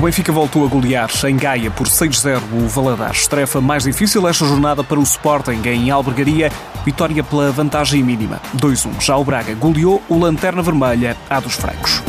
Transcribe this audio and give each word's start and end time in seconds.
O 0.00 0.02
Benfica 0.02 0.32
voltou 0.32 0.64
a 0.64 0.66
golear 0.66 1.10
em 1.28 1.36
Gaia 1.36 1.70
por 1.70 1.86
6-0 1.86 2.40
o 2.54 2.66
Valadares. 2.66 3.26
Tarefa 3.26 3.60
mais 3.60 3.84
difícil 3.84 4.26
esta 4.26 4.46
jornada 4.46 4.82
para 4.82 4.98
o 4.98 5.02
Sporting 5.02 5.60
em 5.66 5.90
Albergaria. 5.90 6.50
Vitória 6.86 7.22
pela 7.22 7.52
vantagem 7.52 8.02
mínima, 8.02 8.40
2-1. 8.56 8.98
Já 8.98 9.18
o 9.18 9.24
Braga 9.24 9.54
goleou 9.54 10.02
o 10.08 10.18
Lanterna 10.18 10.62
Vermelha 10.62 11.18
à 11.28 11.38
dos 11.38 11.52
Francos. 11.52 12.02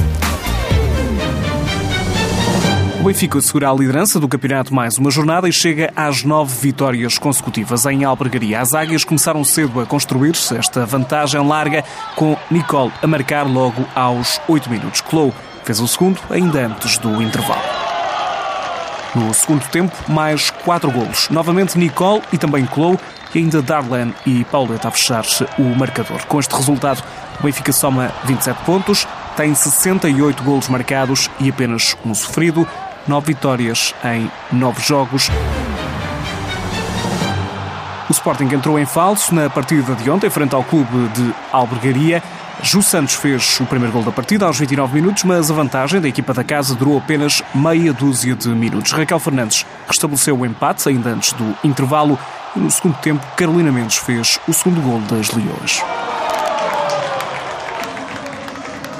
O 3.01 3.04
Benfica 3.04 3.39
assegura 3.39 3.69
a 3.69 3.73
liderança 3.73 4.21
do 4.21 4.28
campeonato 4.29 4.73
mais 4.73 4.97
uma 4.97 5.11
jornada 5.11 5.50
e 5.50 5.51
chega 5.51 5.92
às 5.93 6.23
nove 6.23 6.55
vitórias 6.61 7.18
consecutivas 7.18 7.86
em 7.86 8.05
Albergaria. 8.05 8.61
As 8.61 8.73
águias 8.73 9.04
começaram 9.04 9.43
cedo 9.43 9.82
a 9.82 9.86
construir-se 9.86 10.55
esta 10.55 10.86
vantagem 10.86 11.46
larga, 11.46 11.83
com 12.15 12.37
Nicole 12.50 12.93
a 13.01 13.07
marcar 13.07 13.46
logo 13.46 13.86
aos 13.93 14.39
oito 14.47 14.69
minutos. 14.69 15.01
Clou 15.01 15.33
fez 15.65 15.82
o 15.82 15.87
segundo 15.87 16.19
ainda 16.29 16.68
antes 16.68 16.97
do 16.97 17.21
intervalo. 17.21 17.71
No 19.14 19.33
segundo 19.33 19.68
tempo, 19.68 19.96
mais 20.07 20.50
quatro 20.50 20.89
golos. 20.89 21.29
Novamente 21.29 21.78
Nicole 21.78 22.21
e 22.32 22.38
também 22.38 22.65
Clou 22.65 22.97
e 23.36 23.39
ainda 23.39 23.61
Darlan 23.61 24.14
e 24.25 24.46
Pauleta 24.46 24.88
a 24.88 24.92
fechar 24.92 25.24
o 25.60 25.64
marcador. 25.75 26.25
Com 26.28 26.39
este 26.39 26.56
resultado, 26.56 27.04
o 27.39 27.43
Benfica 27.43 27.74
soma 27.74 28.11
27 28.24 28.64
pontos, 28.64 29.07
tem 29.36 29.54
68 29.54 30.43
golos 30.43 30.69
marcados 30.69 31.29
e 31.39 31.50
apenas 31.50 31.97
um 32.05 32.14
sofrido, 32.14 32.66
9 33.08 33.33
vitórias 33.33 33.94
em 34.03 34.31
9 34.52 34.81
jogos. 34.81 35.30
O 38.09 38.14
Sporting 38.14 38.53
entrou 38.53 38.78
em 38.78 38.86
falso 38.86 39.33
na 39.33 39.50
partida 39.50 39.95
de 39.95 40.09
ontem, 40.09 40.30
frente 40.30 40.53
ao 40.53 40.64
clube 40.64 41.08
de 41.09 41.33
Albergaria. 41.52 42.22
Ju 42.64 42.81
Santos 42.81 43.16
fez 43.16 43.59
o 43.59 43.66
primeiro 43.66 43.92
gol 43.92 44.03
da 44.03 44.11
partida 44.11 44.45
aos 44.45 44.59
29 44.59 44.94
minutos, 44.94 45.23
mas 45.23 45.50
a 45.50 45.53
vantagem 45.53 46.00
da 46.00 46.08
equipa 46.08 46.33
da 46.33 46.44
casa 46.44 46.75
durou 46.75 46.97
apenas 46.97 47.41
meia 47.55 47.91
dúzia 47.91 48.35
de 48.35 48.49
minutos. 48.49 48.91
Raquel 48.91 49.19
Fernandes 49.19 49.66
restabeleceu 49.88 50.38
o 50.38 50.45
empate 50.45 50.88
ainda 50.88 51.09
antes 51.09 51.33
do 51.33 51.55
intervalo 51.63 52.19
e 52.55 52.59
no 52.59 52.69
segundo 52.69 52.95
tempo 52.97 53.25
Carolina 53.35 53.72
Mendes 53.72 53.97
fez 53.97 54.39
o 54.47 54.53
segundo 54.53 54.80
gol 54.81 55.00
das 55.02 55.31
Leões. 55.31 55.81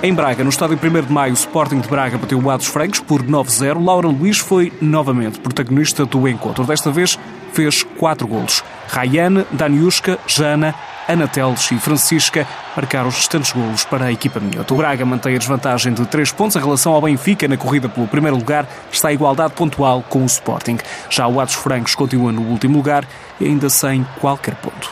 Em 0.04 0.12
Braga, 0.12 0.44
no 0.44 0.50
estádio 0.50 0.80
1 0.82 1.06
de 1.06 1.14
Maio, 1.14 1.32
o 1.32 1.36
Sporting 1.36 1.80
de 1.80 1.88
Braga 1.88 2.18
bateu 2.18 2.42
o 2.42 2.50
Ados 2.50 2.66
Francos 2.66 3.00
por 3.00 3.22
9-0. 3.22 3.86
Laura 3.86 4.08
Luís 4.08 4.40
foi 4.40 4.74
novamente 4.82 5.40
protagonista 5.40 6.04
do 6.08 6.28
encontro. 6.28 6.64
Desta 6.66 6.90
vez 6.90 7.20
fez 7.54 7.84
quatro 7.84 8.28
golos. 8.28 8.64
Rayane, 8.88 9.46
Daniuska, 9.52 10.18
Jana, 10.26 10.74
Ana 11.12 11.28
Teles 11.28 11.70
e 11.72 11.78
Francisca 11.78 12.48
marcaram 12.74 13.10
os 13.10 13.16
restantes 13.16 13.52
golos 13.52 13.84
para 13.84 14.06
a 14.06 14.12
equipa 14.14 14.40
minhota. 14.40 14.74
O 14.74 14.78
Braga 14.78 15.06
mantém 15.06 15.36
a 15.36 15.38
desvantagem 15.38 15.94
de 15.94 16.06
3 16.06 16.32
pontos 16.32 16.56
em 16.56 16.60
relação 16.60 16.94
ao 16.94 17.02
Benfica 17.02 17.50
na 17.50 17.58
corrida 17.58 17.90
pelo 17.90 18.08
primeiro 18.08 18.38
lugar, 18.38 18.66
está 18.90 19.10
a 19.10 19.14
igualdade 19.14 19.54
pontual 19.54 20.02
com 20.08 20.24
o 20.24 20.26
Sporting. 20.26 20.78
Já 21.10 21.28
o 21.28 21.42
Atos 21.42 21.56
Francos 21.56 21.96
continua 21.96 22.32
no 22.32 22.44
último 22.44 22.78
lugar 22.78 23.06
e 23.42 23.46
ainda 23.46 23.70
sem 23.70 24.06
qualquer 24.22 24.56
ponto. 24.56 24.90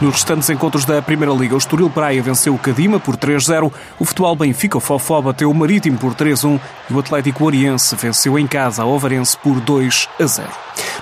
Nos 0.00 0.12
restantes 0.12 0.50
encontros 0.50 0.84
da 0.84 1.00
Primeira 1.00 1.32
Liga, 1.32 1.54
o 1.54 1.58
Estoril 1.58 1.88
Praia 1.88 2.22
venceu 2.22 2.54
o 2.54 2.58
Cadima 2.58 3.00
por 3.00 3.16
3-0, 3.16 3.72
o 3.98 4.04
Futebol 4.04 4.36
Benfica, 4.36 4.78
Fofó, 4.78 5.22
bateu 5.22 5.50
o 5.50 5.54
Marítimo 5.54 5.96
por 5.96 6.14
3-1 6.14 6.60
e 6.90 6.92
o 6.92 6.98
Atlético 6.98 7.44
Oriense 7.44 7.96
venceu 7.96 8.38
em 8.38 8.46
casa 8.46 8.82
a 8.82 8.86
Ovarense 8.86 9.38
por 9.38 9.58
2-0. 9.58 10.44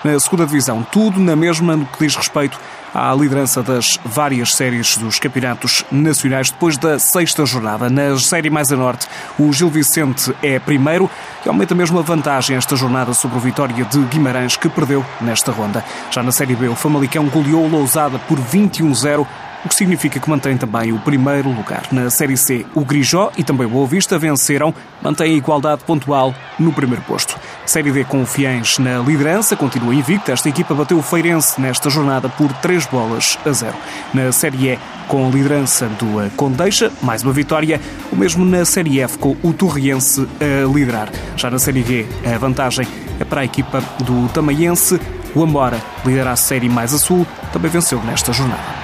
Na 0.05 0.21
segunda 0.21 0.47
divisão, 0.47 0.87
tudo 0.93 1.19
na 1.19 1.35
mesma 1.35 1.77
no 1.77 1.87
que 1.87 2.05
diz 2.05 2.15
respeito 2.15 2.57
à 2.95 3.13
liderança 3.13 3.61
das 3.61 3.99
várias 4.05 4.55
séries 4.55 4.97
dos 4.97 5.19
campeonatos 5.19 5.85
nacionais 5.91 6.53
depois 6.53 6.79
da 6.79 6.97
sexta 6.97 7.45
jornada. 7.45 7.91
Na 7.91 8.17
série 8.19 8.49
mais 8.49 8.71
a 8.71 8.77
norte, 8.77 9.09
o 9.37 9.53
Gil 9.53 9.71
Vicente 9.71 10.33
é 10.41 10.61
primeiro 10.61 11.11
e 11.45 11.49
aumenta 11.49 11.75
mesmo 11.75 11.99
a 11.99 12.03
vantagem 12.03 12.57
esta 12.57 12.75
jornada 12.77 13.13
sobre 13.13 13.37
o 13.37 13.41
Vitória 13.41 13.85
de 13.85 13.99
Guimarães, 14.05 14.57
que 14.57 14.69
perdeu 14.69 15.05
nesta 15.21 15.53
ronda. 15.53 15.85
Já 16.11 16.23
na 16.23 16.33
série 16.33 16.57
B, 16.57 16.69
o 16.69 16.75
Famalicão 16.75 17.27
goleou 17.27 17.69
Lousada 17.69 18.19
por 18.19 18.39
21-0 18.39 19.27
o 19.65 19.69
que 19.69 19.75
significa 19.75 20.21
que 20.21 20.29
mantém 20.29 20.57
também 20.57 20.93
o 20.93 20.99
primeiro 20.99 21.49
lugar. 21.49 21.85
Na 21.91 22.11
Série 22.11 22.37
C, 22.37 22.67
o 22.75 22.85
Grijó 22.85 23.31
e 23.37 23.43
também 23.43 23.67
o 23.67 23.71
Boa 23.71 23.87
Vista 23.87 24.19
venceram, 24.19 24.75
mantém 25.03 25.33
a 25.33 25.37
igualdade 25.37 25.83
pontual 25.85 26.35
no 26.59 26.73
primeiro 26.73 27.03
posto. 27.03 27.39
Série 27.65 27.91
D 27.91 28.05
com 28.05 28.23
o 28.23 28.27
Fiens 28.27 28.79
na 28.79 28.99
liderança, 28.99 29.57
continua 29.57 29.95
invicta. 29.95 30.33
Esta 30.33 30.49
equipa 30.49 30.75
bateu 30.75 30.99
o 30.99 31.03
Feirense 31.03 31.61
nesta 31.61 31.89
jornada 31.89 32.29
por 32.29 32.53
3 32.55 32.87
bolas 32.87 33.39
a 33.47 33.51
0. 33.51 33.75
Na 34.13 34.31
Série 34.33 34.69
E, 34.69 34.79
com 35.09 35.27
a 35.27 35.31
liderança 35.31 35.87
do 35.89 36.31
Condeixa, 36.37 36.93
mais 37.03 37.23
uma 37.23 37.33
vitória. 37.33 37.81
O 38.13 38.17
mesmo 38.17 38.45
na 38.45 38.65
Série 38.65 39.01
F, 39.01 39.19
com 39.19 39.37
o 39.43 39.53
Torriense 39.53 40.29
a 40.41 40.73
liderar. 40.73 41.09
Já 41.37 41.51
na 41.51 41.59
Série 41.59 41.83
G, 41.83 42.07
a 42.35 42.37
vantagem 42.39 42.87
é 43.19 43.25
para 43.25 43.41
a 43.41 43.45
equipa 43.45 43.83
do 44.01 44.29
Tamaiense. 44.29 45.01
O 45.35 45.43
Ambora 45.43 45.83
lidera 46.05 46.33
a 46.33 46.37
série 46.37 46.69
mais 46.69 46.95
a 46.95 46.99
sul, 46.99 47.27
também 47.53 47.71
venceu 47.71 48.01
nesta 48.05 48.33
jornada. 48.33 48.84